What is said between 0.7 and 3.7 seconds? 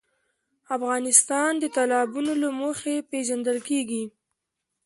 افغانستان د تالابونه له مخې پېژندل